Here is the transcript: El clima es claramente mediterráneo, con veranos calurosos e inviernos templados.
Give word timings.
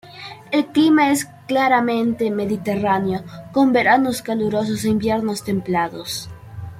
El 0.49 0.65
clima 0.65 1.11
es 1.11 1.25
claramente 1.47 2.31
mediterráneo, 2.31 3.23
con 3.51 3.71
veranos 3.71 4.23
calurosos 4.23 4.83
e 4.83 4.89
inviernos 4.89 5.43
templados. 5.43 6.27